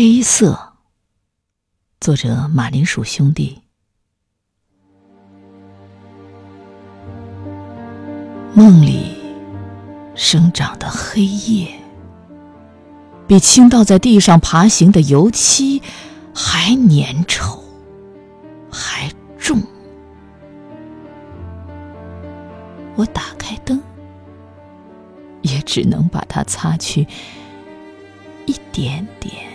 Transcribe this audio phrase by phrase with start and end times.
[0.00, 0.74] 黑色。
[1.98, 3.62] 作者马铃薯兄弟。
[8.54, 9.16] 梦里
[10.14, 11.68] 生长的黑夜
[13.26, 15.82] 比倾倒在地上爬行的油漆
[16.32, 17.58] 还粘稠
[18.70, 19.60] 还重。
[22.94, 23.82] 我打开灯
[25.42, 27.04] 也只能把它擦去
[28.46, 29.47] 一点点。